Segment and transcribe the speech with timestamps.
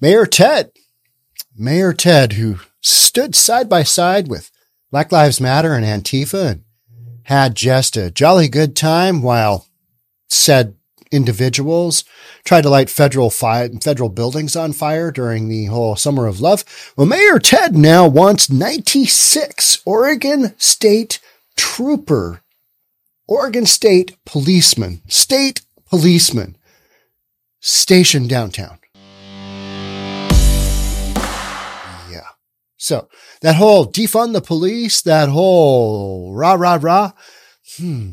[0.00, 0.70] Mayor Ted,
[1.56, 4.52] Mayor Ted, who stood side by side with
[4.92, 6.64] Black Lives Matter and Antifa and
[7.24, 9.66] had just a jolly good time while
[10.28, 10.76] said
[11.10, 12.04] individuals
[12.44, 16.92] tried to light federal fire, federal buildings on fire during the whole summer of love.
[16.96, 21.18] Well, Mayor Ted now wants 96 Oregon state
[21.56, 22.42] trooper,
[23.26, 26.56] Oregon state policeman, state policeman
[27.60, 28.78] stationed downtown.
[32.78, 33.08] So
[33.42, 37.12] that whole defund the police, that whole rah, rah, rah.
[37.76, 38.10] Hmm.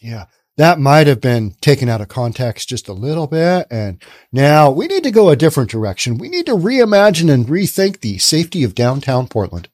[0.00, 0.26] Yeah
[0.56, 3.66] that might have been taken out of context just a little bit.
[3.70, 4.00] And
[4.32, 6.18] now we need to go a different direction.
[6.18, 9.68] We need to reimagine and rethink the safety of downtown Portland.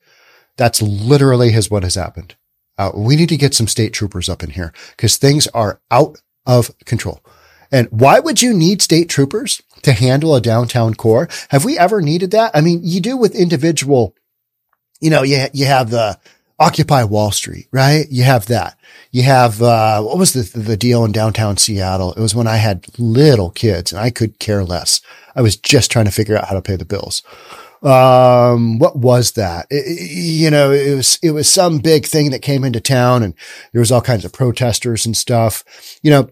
[0.56, 2.34] That's literally has what has happened.
[2.78, 6.18] Uh, we need to get some state troopers up in here because things are out
[6.46, 7.22] of control.
[7.70, 11.28] And why would you need state troopers to handle a downtown core?
[11.50, 12.50] Have we ever needed that?
[12.54, 14.14] I mean, you do with individual,
[15.00, 16.18] you know, you, you have the,
[16.60, 18.06] Occupy Wall Street, right?
[18.10, 18.78] You have that.
[19.12, 22.12] You have, uh, what was the, the deal in downtown Seattle?
[22.12, 25.00] It was when I had little kids and I could care less.
[25.34, 27.22] I was just trying to figure out how to pay the bills.
[27.82, 29.68] Um, what was that?
[29.70, 33.34] It, you know, it was, it was some big thing that came into town and
[33.72, 35.64] there was all kinds of protesters and stuff.
[36.02, 36.30] You know,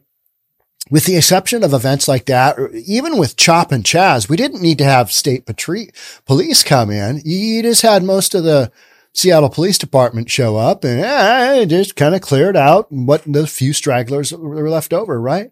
[0.90, 4.62] with the exception of events like that, or even with Chop and Chaz, we didn't
[4.62, 5.90] need to have state patri-
[6.26, 7.20] police come in.
[7.24, 8.72] You just had most of the,
[9.18, 13.72] Seattle Police Department show up and eh, just kind of cleared out what the few
[13.72, 15.50] stragglers were left over, right?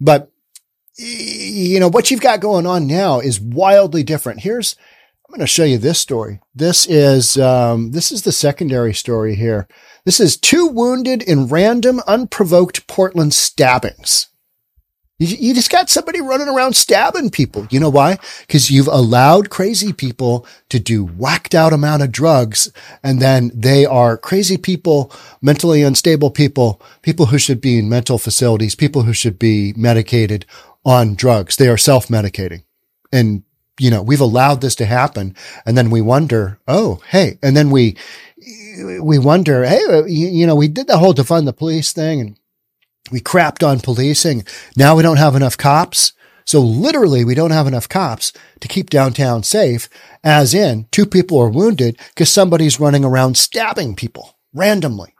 [0.00, 0.30] But
[0.96, 4.40] you know what you've got going on now is wildly different.
[4.40, 4.76] Here's
[5.26, 6.40] I'm going to show you this story.
[6.54, 9.66] This is um, this is the secondary story here.
[10.04, 14.26] This is two wounded in random, unprovoked Portland stabbings.
[15.22, 17.66] You, just got somebody running around stabbing people.
[17.70, 18.18] You know why?
[18.40, 22.72] Because you've allowed crazy people to do whacked out amount of drugs.
[23.02, 25.12] And then they are crazy people,
[25.42, 30.46] mentally unstable people, people who should be in mental facilities, people who should be medicated
[30.86, 31.56] on drugs.
[31.56, 32.62] They are self medicating.
[33.12, 33.42] And,
[33.78, 35.36] you know, we've allowed this to happen.
[35.66, 37.98] And then we wonder, oh, hey, and then we,
[39.02, 42.39] we wonder, hey, you know, we did the whole defund the police thing and
[43.10, 44.44] we crapped on policing.
[44.76, 46.12] Now we don't have enough cops.
[46.44, 49.88] So literally we don't have enough cops to keep downtown safe,
[50.24, 55.14] as in two people are wounded because somebody's running around stabbing people randomly.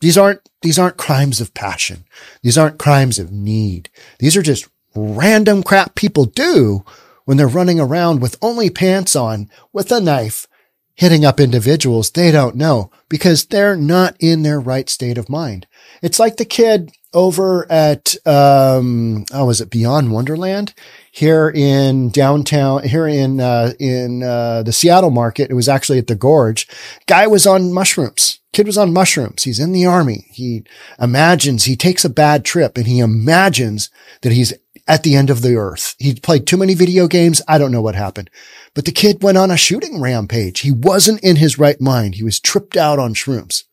[0.00, 2.04] These aren't, these aren't crimes of passion.
[2.42, 3.88] These aren't crimes of need.
[4.18, 6.84] These are just random crap people do
[7.24, 10.46] when they're running around with only pants on with a knife
[10.94, 15.66] hitting up individuals they don't know because they're not in their right state of mind.
[16.02, 20.72] It's like the kid over at, um, oh, was it Beyond Wonderland
[21.10, 25.50] here in downtown, here in, uh, in, uh, the Seattle market.
[25.50, 26.68] It was actually at the gorge.
[27.06, 28.38] Guy was on mushrooms.
[28.52, 29.42] Kid was on mushrooms.
[29.42, 30.26] He's in the army.
[30.30, 30.62] He
[31.00, 33.90] imagines he takes a bad trip and he imagines
[34.22, 34.54] that he's
[34.86, 35.96] at the end of the earth.
[35.98, 37.42] He played too many video games.
[37.48, 38.30] I don't know what happened,
[38.74, 40.60] but the kid went on a shooting rampage.
[40.60, 42.14] He wasn't in his right mind.
[42.14, 43.64] He was tripped out on shrooms.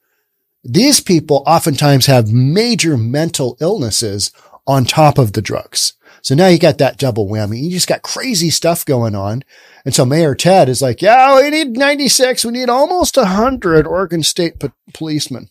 [0.68, 4.31] These people oftentimes have major mental illnesses
[4.66, 5.94] on top of the drugs.
[6.24, 7.62] So now you got that double whammy.
[7.62, 9.44] You just got crazy stuff going on.
[9.86, 12.44] And so Mayor Ted is like, yeah, we need 96.
[12.44, 15.50] We need almost 100 Oregon State po- policemen.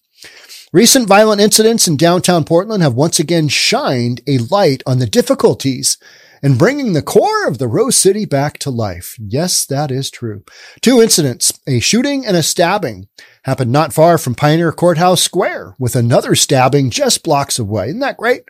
[0.73, 5.97] Recent violent incidents in downtown Portland have once again shined a light on the difficulties
[6.45, 9.17] in bringing the core of the Rose City back to life.
[9.19, 10.45] Yes, that is true.
[10.83, 13.09] Two incidents, a shooting and a stabbing,
[13.45, 17.87] happened not far from Pioneer Courthouse Square with another stabbing just blocks away.
[17.87, 18.45] Isn't that great?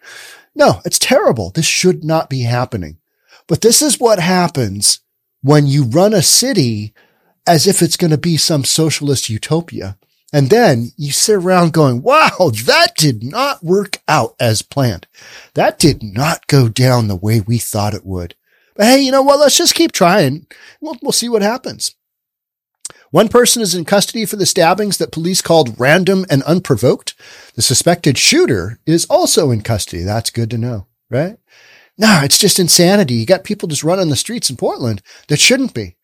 [0.56, 1.50] No, it's terrible.
[1.50, 2.98] This should not be happening.
[3.46, 4.98] But this is what happens
[5.42, 6.94] when you run a city
[7.46, 9.98] as if it's going to be some socialist utopia.
[10.34, 15.06] And then you sit around going, wow, that did not work out as planned.
[15.54, 18.34] That did not go down the way we thought it would.
[18.74, 19.38] But hey, you know what?
[19.38, 20.48] Let's just keep trying.
[20.80, 21.94] We'll, we'll see what happens.
[23.12, 27.14] One person is in custody for the stabbings that police called random and unprovoked.
[27.54, 30.02] The suspected shooter is also in custody.
[30.02, 31.36] That's good to know, right?
[31.96, 33.14] No, it's just insanity.
[33.14, 35.94] You got people just running the streets in Portland that shouldn't be.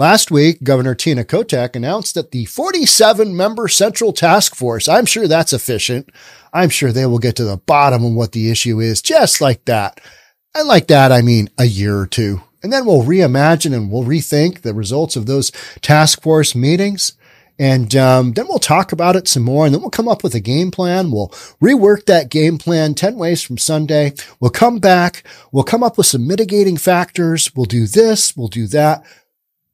[0.00, 5.28] Last week, Governor Tina Kotek announced that the 47 member Central Task Force, I'm sure
[5.28, 6.08] that's efficient.
[6.54, 9.66] I'm sure they will get to the bottom of what the issue is just like
[9.66, 10.00] that.
[10.54, 12.40] And like that, I mean a year or two.
[12.62, 15.50] And then we'll reimagine and we'll rethink the results of those
[15.82, 17.12] task force meetings
[17.62, 20.34] And um, then we'll talk about it some more and then we'll come up with
[20.34, 21.10] a game plan.
[21.10, 21.28] We'll
[21.60, 24.14] rework that game plan 10 ways from Sunday.
[24.40, 25.24] We'll come back.
[25.52, 27.54] We'll come up with some mitigating factors.
[27.54, 28.34] We'll do this.
[28.34, 29.04] We'll do that.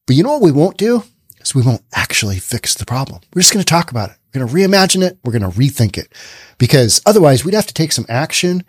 [0.07, 1.05] But you know what we won't do?
[1.41, 3.21] Is we won't actually fix the problem.
[3.35, 4.17] We're just going to talk about it.
[4.33, 5.19] We're going to reimagine it.
[5.25, 6.13] We're going to rethink it
[6.59, 8.65] because otherwise we'd have to take some action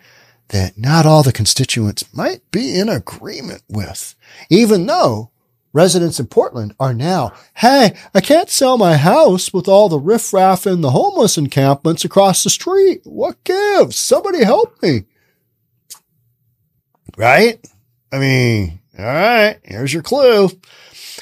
[0.48, 4.14] that not all the constituents might be in agreement with,
[4.48, 5.30] even though
[5.72, 10.64] residents in Portland are now, hey, I can't sell my house with all the riffraff
[10.66, 13.02] and the homeless encampments across the street.
[13.04, 13.96] What gives?
[13.96, 15.04] Somebody help me.
[17.16, 17.64] Right?
[18.10, 20.50] I mean, all right, here's your clue.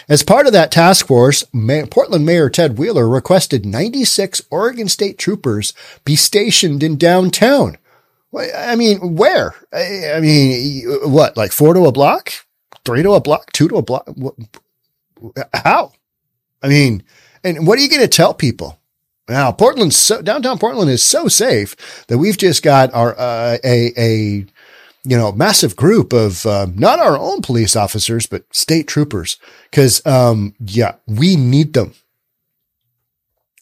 [0.08, 1.44] As part of that task force,
[1.90, 5.72] Portland Mayor Ted Wheeler requested 96 Oregon State troopers
[6.04, 7.76] be stationed in downtown.
[8.34, 9.54] I mean, where?
[9.72, 12.32] I mean, what, like four to a block?
[12.84, 13.50] Three to a block?
[13.52, 14.08] Two to a block?
[15.52, 15.92] How?
[16.62, 17.02] I mean,
[17.42, 18.78] and what are you going to tell people?
[19.28, 23.92] Now, Portland's so, downtown Portland is so safe that we've just got our, uh, a,
[23.96, 24.46] a,
[25.06, 29.38] you know, massive group of uh, not our own police officers, but state troopers.
[29.72, 31.94] Cause, um, yeah, we need them.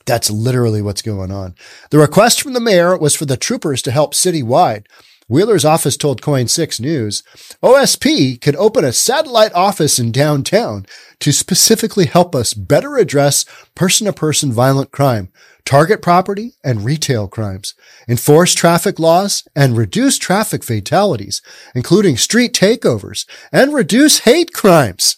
[0.06, 1.54] That's literally what's going on.
[1.90, 4.86] The request from the mayor was for the troopers to help citywide.
[5.26, 7.22] Wheeler's office told KOIN 6 News,
[7.62, 10.84] OSP could open a satellite office in downtown
[11.20, 15.32] to specifically help us better address person to person violent crime,
[15.64, 17.74] target property and retail crimes,
[18.06, 21.40] enforce traffic laws and reduce traffic fatalities,
[21.74, 25.16] including street takeovers and reduce hate crimes.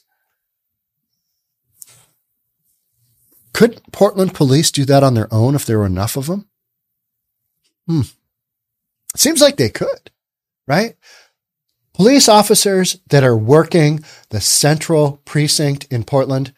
[3.52, 6.46] Could Portland police do that on their own if there were enough of them?
[7.88, 8.02] Hmm.
[9.18, 10.10] Seems like they could,
[10.66, 10.96] right?
[11.94, 16.52] Police officers that are working the central precinct in Portland,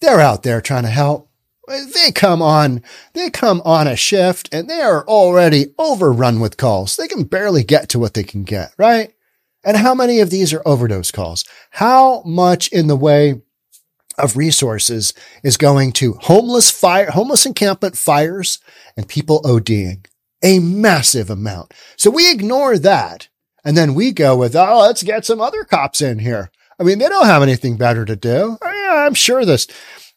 [0.00, 1.30] they're out there trying to help.
[1.68, 2.82] They come on,
[3.14, 6.96] they come on a shift and they are already overrun with calls.
[6.96, 9.14] They can barely get to what they can get, right?
[9.64, 11.44] And how many of these are overdose calls?
[11.70, 13.40] How much in the way
[14.18, 18.60] of resources is going to homeless fire, homeless encampment fires
[18.96, 20.06] and people ODing.
[20.42, 21.72] A massive amount.
[21.96, 23.28] So we ignore that.
[23.64, 26.50] And then we go with, oh, let's get some other cops in here.
[26.80, 28.58] I mean, they don't have anything better to do.
[28.60, 29.58] Oh, I I'm sure the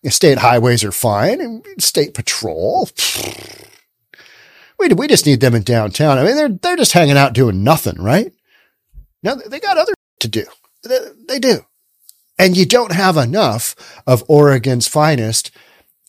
[0.10, 2.90] state highways are fine and state patrol.
[4.80, 6.18] We, we just need them in downtown.
[6.18, 8.34] I mean, they're, they're just hanging out doing nothing, right?
[9.22, 10.46] Now they got other to do.
[10.84, 11.66] They, they do
[12.38, 13.76] and you don't have enough
[14.06, 15.52] of Oregon's finest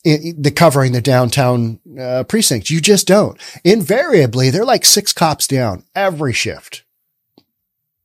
[0.07, 2.71] in, the covering the downtown uh, precincts.
[2.71, 3.39] You just don't.
[3.63, 6.83] Invariably, they're like six cops down every shift.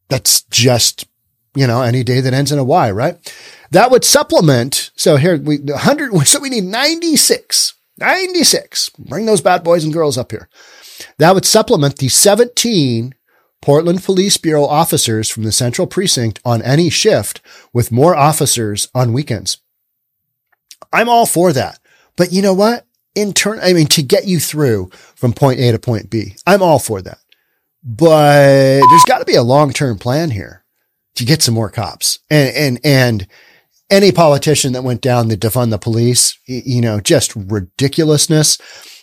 [0.09, 1.07] That's just,
[1.55, 3.35] you know, any day that ends in a Y, right?
[3.71, 4.91] That would supplement.
[4.97, 6.13] So here we 100.
[6.27, 8.91] So we need 96, 96.
[8.99, 10.49] Bring those bad boys and girls up here.
[11.19, 13.15] That would supplement the 17
[13.61, 17.41] Portland Police Bureau officers from the Central Precinct on any shift
[17.73, 19.59] with more officers on weekends.
[20.93, 21.79] I'm all for that.
[22.17, 22.87] But you know what?
[23.14, 26.62] In turn, I mean, to get you through from point A to point B, I'm
[26.62, 27.19] all for that.
[27.85, 30.64] But there's got to be a long-term plan here
[31.17, 33.26] to get some more cops and, and, and
[33.91, 38.58] any politician that went down the defund the police, you know, just ridiculousness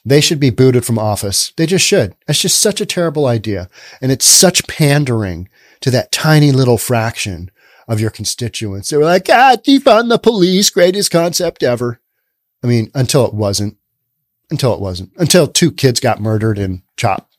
[0.06, 1.54] they should be booted from office.
[1.58, 2.16] They just should.
[2.28, 3.70] It's just such a terrible idea.
[4.02, 5.50] And it's such pandering
[5.82, 7.52] to that tiny little fraction
[7.88, 8.90] of your constituents.
[8.90, 12.00] They were like, ah, defund the police, greatest concept ever.
[12.64, 13.78] I mean, until it wasn't.
[14.52, 15.12] Until it wasn't.
[15.18, 17.38] Until two kids got murdered and chopped.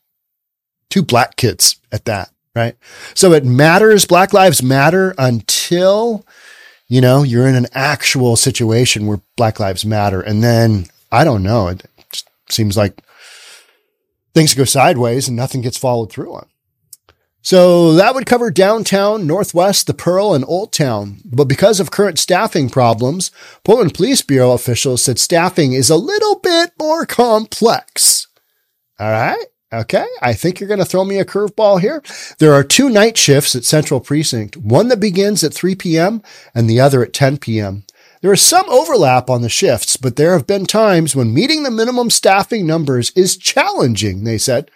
[0.89, 2.75] Two black kids at that, right?
[3.13, 4.05] So it matters.
[4.05, 6.25] Black lives matter until,
[6.87, 10.21] you know, you're in an actual situation where black lives matter.
[10.21, 11.67] And then I don't know.
[11.67, 11.85] It,
[12.49, 13.01] seems like
[14.33, 16.47] things go sideways and nothing gets followed through on.
[17.41, 21.17] So that would cover downtown, Northwest, the Pearl, and Old Town.
[21.25, 23.31] But because of current staffing problems,
[23.63, 28.27] Portland Police Bureau officials said staffing is a little bit more complex.
[28.99, 29.45] All right.
[29.73, 30.05] Okay.
[30.21, 32.03] I think you're going to throw me a curveball here.
[32.39, 36.21] There are two night shifts at Central Precinct, one that begins at 3 p.m.
[36.53, 37.85] and the other at 10 p.m.
[38.21, 41.71] There is some overlap on the shifts, but there have been times when meeting the
[41.71, 44.69] minimum staffing numbers is challenging, they said.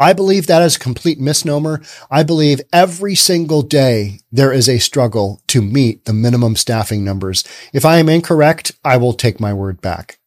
[0.00, 1.82] I believe that is a complete misnomer.
[2.10, 7.44] I believe every single day there is a struggle to meet the minimum staffing numbers.
[7.74, 10.18] If I am incorrect, I will take my word back.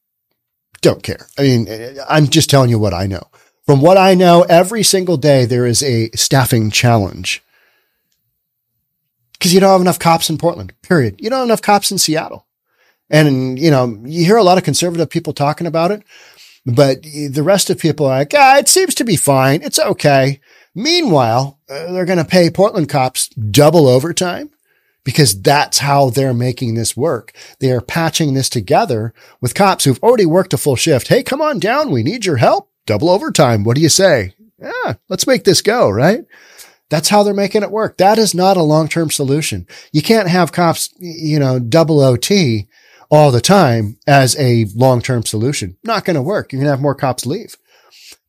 [0.82, 1.28] Don't care.
[1.40, 1.68] I mean,
[2.08, 3.24] I'm just telling you what I know.
[3.66, 7.42] From what I know, every single day there is a staffing challenge
[9.34, 11.20] because you don't have enough cops in Portland, period.
[11.20, 12.46] You don't have enough cops in Seattle.
[13.10, 16.04] And, you know, you hear a lot of conservative people talking about it,
[16.66, 19.62] but the rest of people are like, ah, it seems to be fine.
[19.62, 20.40] It's okay.
[20.76, 24.50] Meanwhile, uh, they're going to pay Portland cops double overtime
[25.04, 27.34] because that's how they're making this work.
[27.60, 31.10] They are patching this together with cops who've already worked a full shift.
[31.10, 31.92] Hey, come on down.
[31.92, 32.70] We need your help.
[32.86, 33.64] Double overtime.
[33.64, 34.34] What do you say?
[34.60, 36.26] Yeah, let's make this go, right?
[36.90, 37.98] That's how they're making it work.
[37.98, 39.68] That is not a long-term solution.
[39.92, 42.68] You can't have cops, you know, double OT
[43.14, 45.78] all the time as a long-term solution.
[45.84, 46.52] Not going to work.
[46.52, 47.56] You're going to have more cops leave.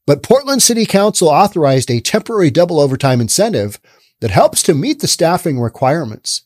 [0.07, 3.81] But Portland City Council authorized a temporary double overtime incentive
[4.21, 6.43] that helps to meet the staffing requirements.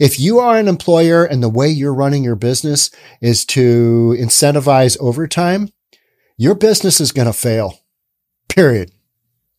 [0.00, 4.98] If you are an employer and the way you're running your business is to incentivize
[4.98, 5.68] overtime,
[6.36, 7.78] your business is going to fail.
[8.48, 8.90] Period.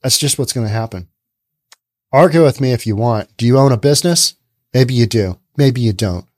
[0.03, 1.07] That's just what's going to happen.
[2.11, 3.38] Argue with me if you want.
[3.38, 4.33] Do you own a business?
[4.73, 5.39] Maybe you do.
[5.55, 6.28] Maybe you don't.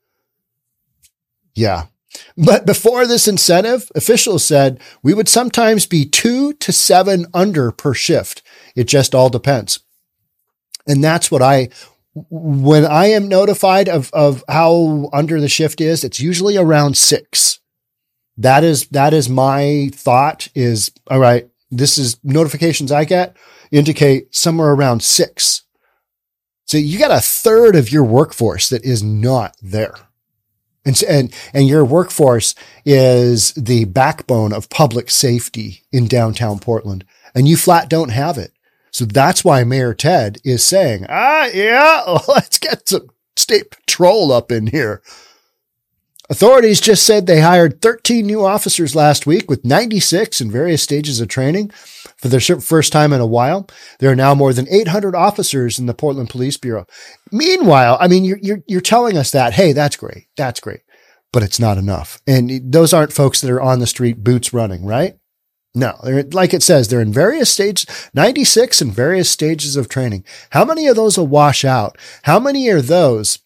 [1.54, 1.86] Yeah.
[2.36, 7.94] But before this incentive, officials said we would sometimes be two to seven under per
[7.94, 8.42] shift.
[8.76, 9.80] It just all depends.
[10.86, 11.68] And that's what I
[12.14, 17.60] when I am notified of, of how under the shift is, it's usually around six.
[18.36, 23.36] That is, that is my thought is, all right, this is notifications I get
[23.70, 25.64] indicate somewhere around six.
[26.66, 29.94] So you got a third of your workforce that is not there.
[30.84, 37.48] And, and, and your workforce is the backbone of public safety in downtown Portland and
[37.48, 38.52] you flat don't have it.
[38.90, 44.52] So that's why Mayor Ted is saying, ah, yeah, let's get some state patrol up
[44.52, 45.02] in here.
[46.32, 51.20] Authorities just said they hired 13 new officers last week with 96 in various stages
[51.20, 51.68] of training
[52.16, 53.68] for their first time in a while.
[53.98, 56.86] There are now more than 800 officers in the Portland Police Bureau.
[57.30, 60.24] Meanwhile, I mean, you're, you're, you're telling us that, hey, that's great.
[60.38, 60.80] That's great.
[61.34, 62.22] But it's not enough.
[62.26, 65.18] And those aren't folks that are on the street boots running, right?
[65.74, 65.98] No,
[66.32, 67.84] like it says, they're in various stages,
[68.14, 70.24] 96 in various stages of training.
[70.50, 71.98] How many of those will wash out?
[72.22, 73.40] How many are those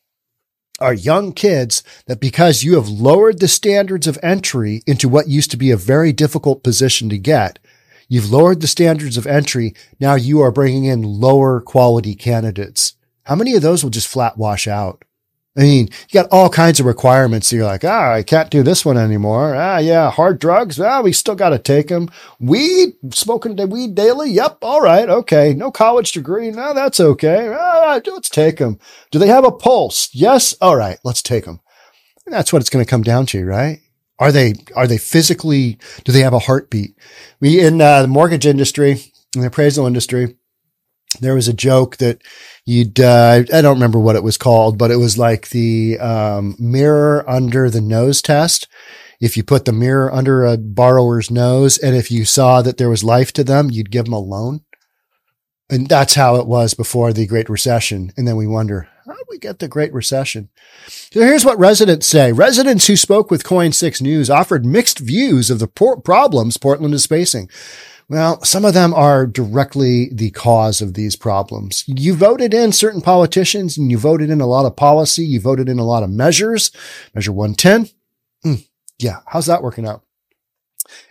[0.79, 5.51] are young kids that because you have lowered the standards of entry into what used
[5.51, 7.59] to be a very difficult position to get,
[8.09, 9.75] you've lowered the standards of entry.
[9.99, 12.95] Now you are bringing in lower quality candidates.
[13.25, 15.05] How many of those will just flat wash out?
[15.57, 17.51] I mean, you got all kinds of requirements.
[17.51, 19.55] You're like, ah, I can't do this one anymore.
[19.55, 20.79] Ah, yeah, hard drugs.
[20.79, 22.11] Ah, we still got to take them.
[22.39, 24.31] Weed, smoking the weed daily.
[24.31, 24.59] Yep.
[24.61, 25.09] All right.
[25.09, 25.55] Okay.
[25.55, 26.51] No college degree.
[26.51, 27.55] No, that's okay.
[27.59, 28.79] Ah, let's take them.
[29.11, 30.11] Do they have a pulse?
[30.13, 30.55] Yes.
[30.61, 30.99] All right.
[31.05, 31.61] Let's take them.
[32.27, 33.81] And that's what it's going to come down to, right?
[34.19, 36.99] Are they, are they physically, do they have a heartbeat?
[37.41, 39.01] We, in uh, the mortgage industry,
[39.35, 40.37] in the appraisal industry,
[41.21, 42.23] there was a joke that
[42.65, 46.57] you'd uh, I don't remember what it was called, but it was like the um,
[46.59, 48.69] mirror under the nose test.
[49.21, 52.91] If you put the mirror under a borrower's nose, and if you saw that there
[52.91, 54.61] was life to them, you'd give them a loan.
[55.71, 58.13] And that's how it was before the Great Recession.
[58.17, 60.49] And then we wonder, how did we get the Great Recession?
[60.87, 62.31] So here's what residents say.
[62.31, 66.95] Residents who spoke with KOIN 6 News offered mixed views of the por- problems Portland
[66.95, 67.49] is facing.
[68.09, 71.83] Well, some of them are directly the cause of these problems.
[71.89, 75.25] You voted in certain politicians and you voted in a lot of policy.
[75.25, 76.71] You voted in a lot of measures.
[77.15, 77.91] Measure 110.
[78.45, 79.21] Mm, yeah.
[79.27, 80.03] How's that working out?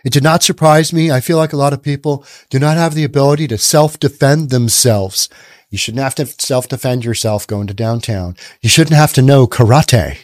[0.04, 1.10] It did not surprise me.
[1.10, 5.28] I feel like a lot of people do not have the ability to self-defend themselves.
[5.68, 8.36] You shouldn't have to self-defend yourself going to downtown.
[8.62, 10.16] You shouldn't have to know karate.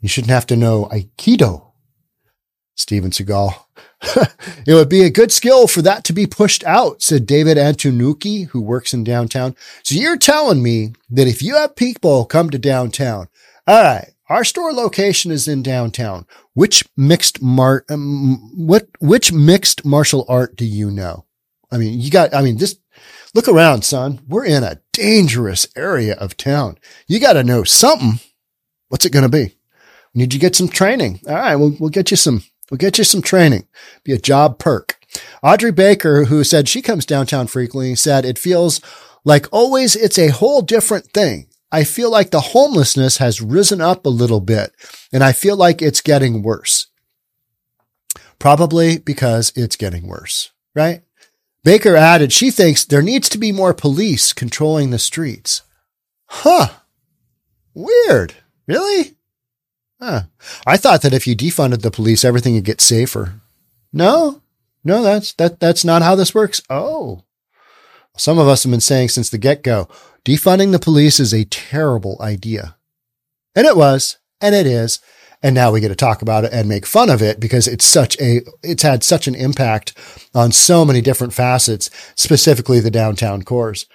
[0.00, 1.63] You shouldn't have to know Aikido.
[2.74, 3.54] Steven Seagal.
[4.66, 8.48] it would be a good skill for that to be pushed out, said David Antonucci,
[8.48, 9.56] who works in downtown.
[9.82, 13.28] So you're telling me that if you have people come to downtown,
[13.66, 16.26] all right, our store location is in downtown.
[16.54, 21.24] Which mixed mar, um, what, which mixed martial art do you know?
[21.70, 22.76] I mean, you got, I mean, this,
[23.34, 24.20] look around, son.
[24.28, 26.78] We're in a dangerous area of town.
[27.08, 28.20] You got to know something.
[28.88, 29.56] What's it going to be?
[30.14, 31.20] Need you get some training?
[31.26, 33.66] All right, we'll, we'll get you some We'll get you some training.
[34.04, 34.98] Be a job perk.
[35.42, 38.80] Audrey Baker, who said she comes downtown frequently, said it feels
[39.24, 41.48] like always it's a whole different thing.
[41.70, 44.72] I feel like the homelessness has risen up a little bit
[45.12, 46.86] and I feel like it's getting worse.
[48.38, 51.02] Probably because it's getting worse, right?
[51.64, 55.62] Baker added she thinks there needs to be more police controlling the streets.
[56.26, 56.68] Huh.
[57.74, 58.34] Weird.
[58.68, 59.16] Really?
[60.04, 60.24] Huh.
[60.66, 63.40] I thought that if you defunded the police, everything would get safer.
[63.90, 64.42] No,
[64.84, 66.60] no, that's, that, that's not how this works.
[66.68, 67.22] Oh,
[68.14, 69.88] some of us have been saying since the get go,
[70.22, 72.76] defunding the police is a terrible idea.
[73.56, 75.00] And it was, and it is.
[75.42, 77.86] And now we get to talk about it and make fun of it because it's
[77.86, 79.96] such a, it's had such an impact
[80.34, 83.86] on so many different facets, specifically the downtown cores.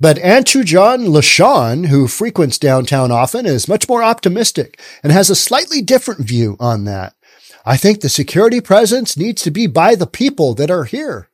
[0.00, 5.82] But Antujan LaShawn, who frequents downtown often, is much more optimistic and has a slightly
[5.82, 7.14] different view on that.
[7.66, 11.28] I think the security presence needs to be by the people that are here.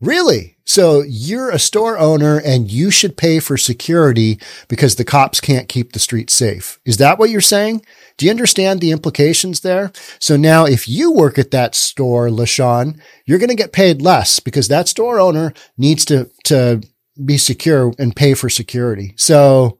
[0.00, 0.56] Really?
[0.64, 5.68] So you're a store owner and you should pay for security because the cops can't
[5.68, 6.78] keep the streets safe.
[6.84, 7.84] Is that what you're saying?
[8.16, 9.90] Do you understand the implications there?
[10.20, 14.38] So now if you work at that store, LaShawn, you're going to get paid less
[14.38, 16.82] because that store owner needs to, to
[17.24, 19.14] be secure and pay for security.
[19.16, 19.78] So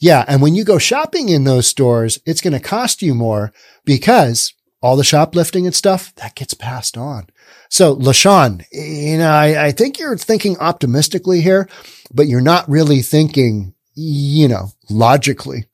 [0.00, 0.24] yeah.
[0.28, 3.52] And when you go shopping in those stores, it's going to cost you more
[3.84, 7.26] because all the shoplifting and stuff that gets passed on.
[7.68, 11.68] So LaShawn, you know, I, I think you're thinking optimistically here,
[12.12, 15.66] but you're not really thinking, you know, logically.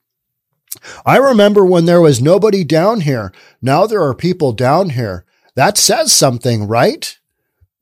[1.05, 3.31] I remember when there was nobody down here.
[3.61, 5.25] Now there are people down here.
[5.55, 7.17] That says something, right?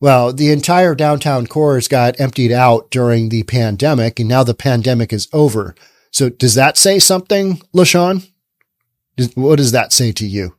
[0.04, 5.14] Well, the entire downtown cores got emptied out during the pandemic and now the pandemic
[5.14, 5.76] is over.
[6.12, 8.30] So does that say something, LaShawn?
[9.36, 10.58] What does that say to you?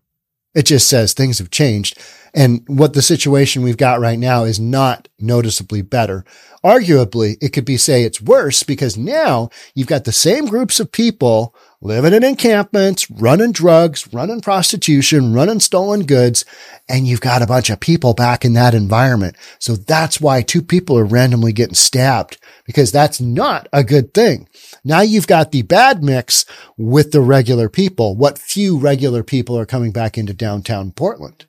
[0.55, 1.99] It just says things have changed.
[2.33, 6.25] And what the situation we've got right now is not noticeably better.
[6.65, 10.91] Arguably, it could be say it's worse because now you've got the same groups of
[10.91, 16.45] people living in encampments, running drugs, running prostitution, running stolen goods,
[16.88, 19.37] and you've got a bunch of people back in that environment.
[19.59, 24.49] So that's why two people are randomly getting stabbed because that's not a good thing.
[24.83, 26.47] Now you've got the bad mix
[26.79, 28.17] with the regular people.
[28.17, 31.45] What few regular people are coming back into downtown Portland?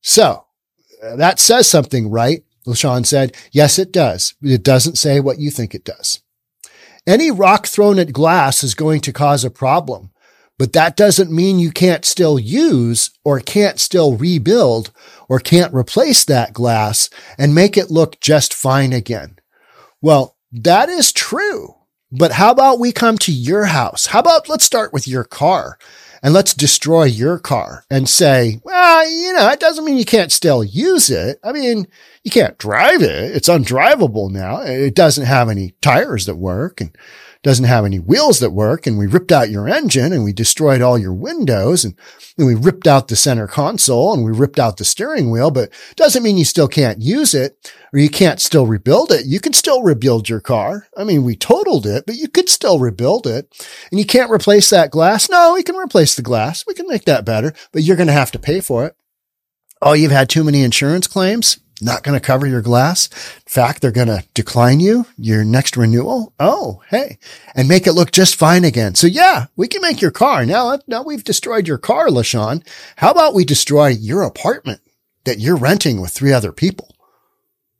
[0.00, 0.46] So
[1.04, 2.42] uh, that says something, right?
[2.66, 4.34] LaShawn said, yes, it does.
[4.40, 6.22] It doesn't say what you think it does.
[7.06, 10.12] Any rock thrown at glass is going to cause a problem,
[10.56, 14.92] but that doesn't mean you can't still use or can't still rebuild
[15.28, 19.36] or can't replace that glass and make it look just fine again.
[20.00, 21.74] Well, that is true.
[22.12, 24.06] But how about we come to your house?
[24.06, 25.78] How about let's start with your car
[26.22, 30.30] and let's destroy your car and say, well, you know, it doesn't mean you can't
[30.30, 31.40] still use it.
[31.42, 31.88] I mean,
[32.22, 33.34] you can't drive it.
[33.36, 34.60] It's undrivable now.
[34.60, 36.96] It doesn't have any tires that work and
[37.42, 38.86] doesn't have any wheels that work.
[38.86, 41.96] And we ripped out your engine and we destroyed all your windows and
[42.36, 45.70] then we ripped out the center console and we ripped out the steering wheel, but
[45.96, 49.26] doesn't mean you still can't use it or you can't still rebuild it.
[49.26, 50.86] You can still rebuild your car.
[50.96, 53.52] I mean, we totaled it, but you could still rebuild it
[53.90, 55.28] and you can't replace that glass.
[55.28, 56.64] No, we can replace the glass.
[56.66, 58.96] We can make that better, but you're going to have to pay for it.
[59.80, 63.08] Oh, you've had too many insurance claims not going to cover your glass.
[63.36, 66.32] In fact, they're going to decline you your next renewal.
[66.38, 67.18] Oh, hey,
[67.54, 68.94] and make it look just fine again.
[68.94, 70.46] So yeah, we can make your car.
[70.46, 72.66] Now, now we've destroyed your car, LaShawn.
[72.96, 74.80] How about we destroy your apartment
[75.24, 76.88] that you're renting with three other people?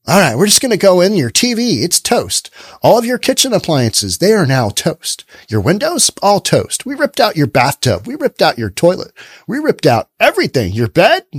[0.04, 0.36] All right.
[0.36, 1.84] We're just going to go in your TV.
[1.84, 2.50] It's toast.
[2.82, 5.24] All of your kitchen appliances, they are now toast.
[5.48, 6.84] Your windows, all toast.
[6.84, 8.04] We ripped out your bathtub.
[8.08, 9.12] We ripped out your toilet.
[9.46, 10.72] We ripped out everything.
[10.72, 11.26] Your bed.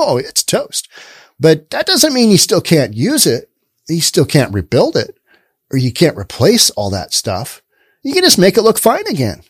[0.00, 0.88] Oh, it's toast.
[1.40, 3.50] But that doesn't mean you still can't use it.
[3.88, 5.18] You still can't rebuild it
[5.72, 7.62] or you can't replace all that stuff.
[8.02, 9.42] You can just make it look fine again.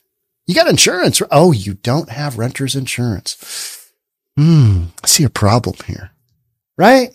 [0.46, 1.20] You got insurance.
[1.30, 3.92] Oh, you don't have renter's insurance.
[4.36, 4.84] Hmm.
[5.02, 6.12] I see a problem here,
[6.76, 7.10] right?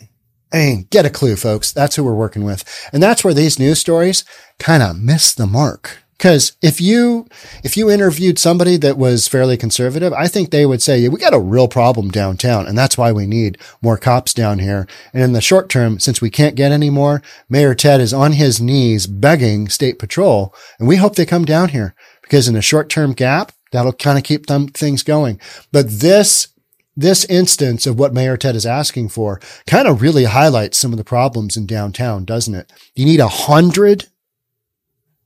[0.54, 1.72] Mean, get a clue, folks.
[1.72, 2.64] That's who we're working with.
[2.94, 4.24] And that's where these news stories
[4.60, 6.03] kind of miss the mark.
[6.24, 7.28] Cause if you,
[7.66, 11.20] if you interviewed somebody that was fairly conservative, I think they would say, yeah, we
[11.20, 12.66] got a real problem downtown.
[12.66, 14.88] And that's why we need more cops down here.
[15.14, 18.32] And in the short term, since we can't get any more, Mayor Ted is on
[18.32, 20.56] his knees begging state patrol.
[20.80, 24.18] And we hope they come down here because in a short term gap, that'll kind
[24.18, 25.42] of keep them things going.
[25.74, 26.48] But this
[26.96, 30.98] this instance of what Mayor Ted is asking for kind of really highlights some of
[30.98, 32.72] the problems in downtown, doesn't it?
[32.96, 34.08] You need a hundred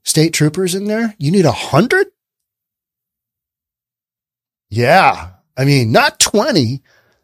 [0.08, 1.13] state troopers in there?
[1.20, 2.08] You need a hundred?
[4.70, 5.32] Yeah.
[5.58, 6.82] I mean, not 20,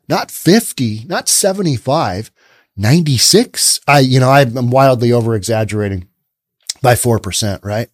[0.09, 2.31] not 50, not 75,
[2.75, 3.79] 96.
[3.87, 6.07] I, you know, I'm wildly over exaggerating
[6.81, 7.89] by 4%, right?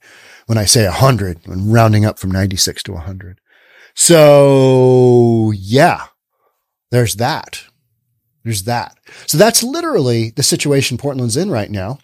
[0.47, 3.39] When I say 100, when rounding up from 96 to 100.
[3.93, 6.05] So yeah,
[6.89, 7.63] there's that.
[8.43, 8.97] There's that.
[9.27, 11.99] So that's literally the situation Portland's in right now.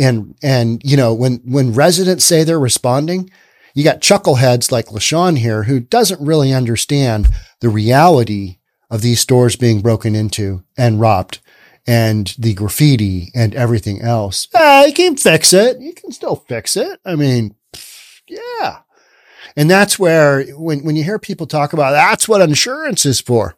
[0.00, 3.30] And, and, you know, when, when residents say they're responding,
[3.74, 7.28] you got chuckleheads like LaShawn here who doesn't really understand
[7.60, 8.58] the reality
[8.90, 11.40] of these stores being broken into and robbed
[11.86, 14.48] and the graffiti and everything else.
[14.54, 15.80] Ah, you can fix it.
[15.80, 16.98] You can still fix it.
[17.04, 17.54] I mean,
[18.26, 18.80] yeah.
[19.56, 23.56] And that's where when, when you hear people talk about that's what insurance is for.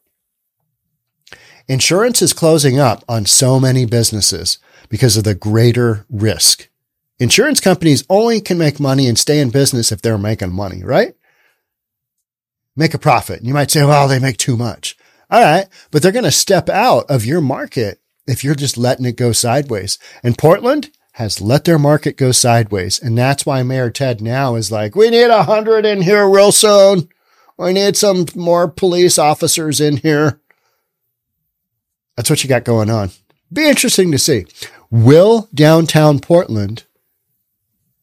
[1.68, 4.58] Insurance is closing up on so many businesses
[4.92, 6.68] because of the greater risk.
[7.18, 11.14] Insurance companies only can make money and stay in business if they're making money, right?
[12.76, 13.42] Make a profit.
[13.42, 14.94] You might say, well, they make too much.
[15.30, 15.66] All right.
[15.90, 19.32] But they're going to step out of your market if you're just letting it go
[19.32, 19.98] sideways.
[20.22, 22.98] And Portland has let their market go sideways.
[22.98, 26.52] And that's why Mayor Ted now is like, we need a hundred in here real
[26.52, 27.08] soon.
[27.56, 30.38] We need some more police officers in here.
[32.14, 33.10] That's what you got going on.
[33.50, 34.46] Be interesting to see.
[34.92, 36.84] Will downtown Portland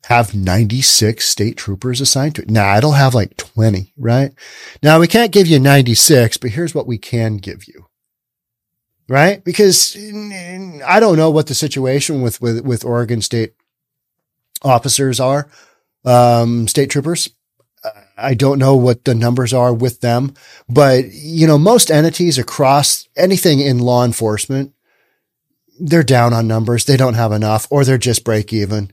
[0.06, 2.50] have 96 state troopers assigned to it?
[2.50, 4.32] Nah, it'll have like 20, right?
[4.82, 7.86] Now we can't give you 96, but here's what we can give you.
[9.08, 9.44] Right?
[9.44, 13.54] Because I don't know what the situation with, with, with Oregon state
[14.64, 15.48] officers are,
[16.06, 17.30] um, state troopers.
[18.18, 20.34] I don't know what the numbers are with them,
[20.68, 24.74] but you know, most entities across anything in law enforcement,
[25.80, 26.86] they're down on numbers.
[26.86, 28.92] They don't have enough or they're just break even.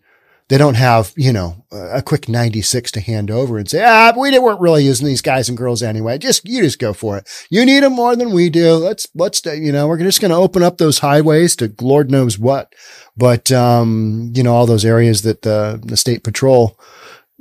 [0.49, 4.39] They don't have, you know, a quick 96 to hand over and say, ah, we
[4.39, 6.19] weren't really using these guys and girls anyway.
[6.19, 7.29] Just, you just go for it.
[7.51, 8.75] You need them more than we do.
[8.75, 12.39] Let's, let's, you know, we're just going to open up those highways to Lord knows
[12.39, 12.73] what.
[13.17, 16.79] But, um, you know, all those areas that the, the state patrol,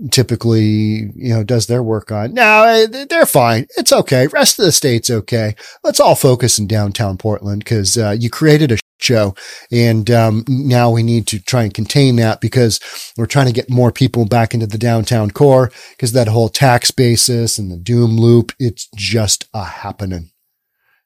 [0.09, 2.33] typically, you know, does their work on.
[2.33, 3.67] No, they're fine.
[3.77, 4.25] It's okay.
[4.27, 5.55] Rest of the state's okay.
[5.83, 9.35] Let's all focus in downtown Portland because uh, you created a show
[9.71, 12.79] and um, now we need to try and contain that because
[13.17, 16.91] we're trying to get more people back into the downtown core because that whole tax
[16.91, 20.31] basis and the doom loop, it's just a happening.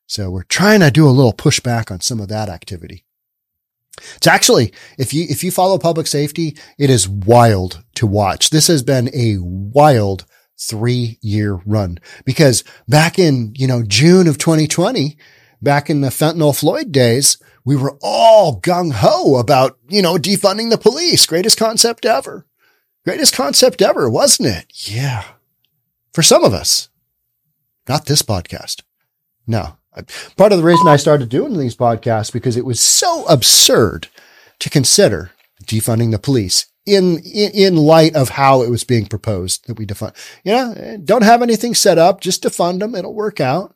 [0.08, 3.06] So we're trying to do a little pushback on some of that activity.
[4.16, 8.50] It's actually, if you, if you follow public safety, it is wild to watch.
[8.50, 10.26] This has been a wild
[10.58, 15.18] three year run because back in, you know, June of 2020,
[15.62, 20.70] back in the fentanyl Floyd days, we were all gung ho about, you know, defunding
[20.70, 21.26] the police.
[21.26, 22.46] Greatest concept ever.
[23.06, 24.66] Greatest concept ever, wasn't it?
[24.90, 25.24] Yeah.
[26.14, 26.90] For some of us,
[27.88, 28.82] not this podcast.
[29.48, 29.80] No,
[30.38, 34.08] Part of the reason I started doing these podcasts because it was so absurd
[34.60, 35.32] to consider
[35.66, 39.86] defunding the police in, in, in light of how it was being proposed that we
[39.86, 40.16] defund.
[40.44, 42.96] You know, don't have anything set up, just defund them.
[42.96, 43.76] It'll work out.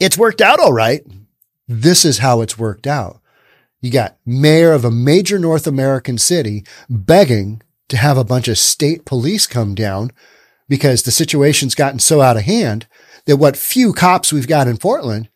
[0.00, 1.02] It's worked out all right.
[1.68, 3.20] This is how it's worked out.
[3.80, 8.58] You got mayor of a major North American city begging to have a bunch of
[8.58, 10.10] state police come down
[10.68, 12.86] because the situation's gotten so out of hand
[13.26, 15.28] that what few cops we've got in Portland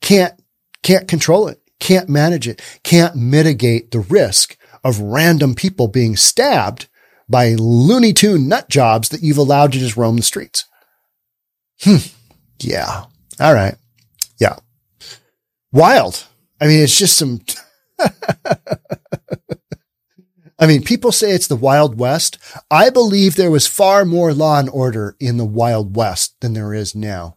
[0.00, 0.34] can't,
[0.82, 6.88] can't control it, can't manage it, can't mitigate the risk of random people being stabbed
[7.28, 10.64] by Looney Tune nut jobs that you've allowed to just roam the streets.
[11.82, 11.96] Hmm.
[12.60, 13.04] Yeah.
[13.40, 13.74] All right.
[15.76, 16.26] Wild.
[16.58, 17.40] I mean, it's just some,
[20.58, 22.38] I mean, people say it's the Wild West.
[22.70, 26.72] I believe there was far more law and order in the Wild West than there
[26.72, 27.36] is now.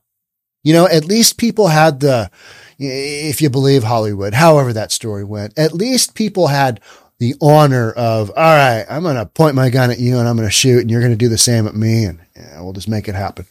[0.63, 2.31] You know, at least people had the,
[2.77, 6.79] if you believe Hollywood, however that story went, at least people had
[7.19, 10.37] the honor of, all right, I'm going to point my gun at you and I'm
[10.37, 12.71] going to shoot and you're going to do the same at me and yeah, we'll
[12.71, 13.45] just make it happen.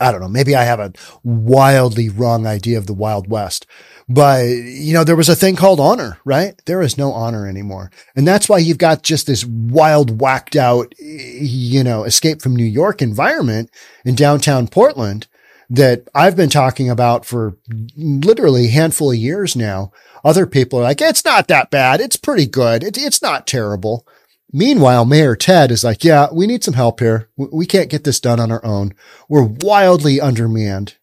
[0.00, 0.28] I don't know.
[0.28, 3.66] Maybe I have a wildly wrong idea of the Wild West,
[4.08, 6.60] but you know, there was a thing called honor, right?
[6.66, 7.90] There is no honor anymore.
[8.16, 12.64] And that's why you've got just this wild, whacked out, you know, escape from New
[12.64, 13.70] York environment
[14.04, 15.28] in downtown Portland
[15.70, 17.56] that I've been talking about for
[17.96, 19.90] literally a handful of years now.
[20.24, 22.00] Other people are like, it's not that bad.
[22.00, 22.84] It's pretty good.
[22.84, 24.06] It, it's not terrible.
[24.52, 27.28] Meanwhile, Mayor Ted is like, yeah, we need some help here.
[27.36, 28.92] We can't get this done on our own.
[29.28, 30.96] We're wildly undermanned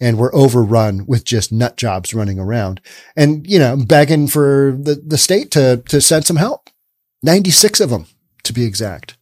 [0.00, 2.80] and we're overrun with just nut jobs running around
[3.16, 6.68] and, you know, begging for the, the state to, to send some help.
[7.22, 8.06] 96 of them
[8.42, 9.16] to be exact.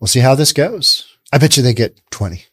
[0.00, 1.16] We'll see how this goes.
[1.32, 2.44] I bet you they get 20.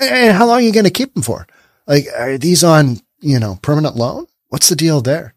[0.00, 1.46] And how long are you going to keep them for?
[1.86, 4.26] Like, are these on, you know, permanent loan?
[4.48, 5.34] What's the deal there?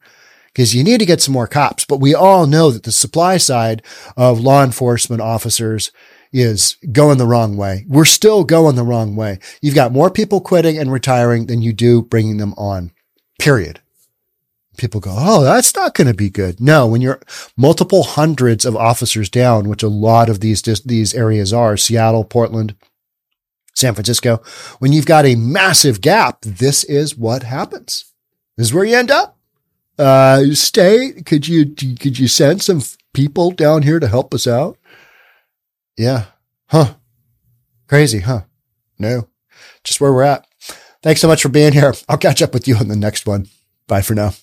[0.54, 3.38] Because you need to get some more cops, but we all know that the supply
[3.38, 3.82] side
[4.18, 5.92] of law enforcement officers
[6.34, 7.86] is going the wrong way.
[7.88, 9.40] We're still going the wrong way.
[9.62, 12.92] You've got more people quitting and retiring than you do bringing them on,
[13.40, 13.82] period.
[14.78, 16.62] People go, Oh, that's not going to be good.
[16.62, 17.22] No, when you're
[17.58, 22.76] multiple hundreds of officers down, which a lot of these, these areas are Seattle, Portland,
[23.76, 24.42] San Francisco,
[24.80, 28.06] when you've got a massive gap, this is what happens.
[28.58, 29.31] This is where you end up.
[30.02, 31.22] Uh, stay.
[31.26, 32.82] Could you, could you send some
[33.14, 34.78] people down here to help us out?
[35.96, 36.26] Yeah.
[36.68, 36.96] Huh.
[37.88, 38.42] Crazy, huh?
[38.98, 39.28] No.
[39.84, 40.48] Just where we're at.
[41.04, 41.94] Thanks so much for being here.
[42.10, 43.48] I'll catch up with you on the next one.
[43.88, 44.34] Bye for now.